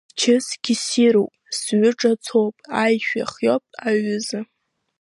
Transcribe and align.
Счысгьы 0.19 0.73
ссируп, 0.81 1.31
сҩы 1.59 1.91
ҿацоуп, 1.99 2.55
аишәа 2.81 3.23
хиоуп, 3.31 3.63
аҩыза. 3.87 4.39